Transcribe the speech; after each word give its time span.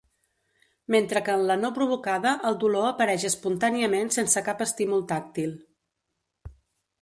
Mentre 0.93 1.19
que 1.27 1.35
en 1.39 1.43
la 1.51 1.57
no 1.63 1.69
provocada 1.75 2.31
el 2.51 2.57
dolor 2.63 2.87
apareix 2.93 3.27
espontàniament 3.31 4.11
sense 4.17 4.45
cap 4.49 4.65
estímul 4.67 5.05
tàctil. 5.13 5.55